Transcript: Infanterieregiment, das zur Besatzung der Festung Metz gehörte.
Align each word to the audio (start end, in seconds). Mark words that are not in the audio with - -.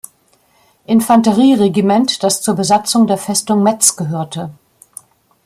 Infanterieregiment, 0.87 2.23
das 2.23 2.41
zur 2.41 2.55
Besatzung 2.55 3.05
der 3.05 3.19
Festung 3.19 3.61
Metz 3.61 3.95
gehörte. 3.97 4.49